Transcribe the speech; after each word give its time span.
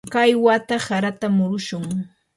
kay 0.13 0.31
wata 0.45 0.75
harata 0.85 1.27
murushun. 1.37 1.85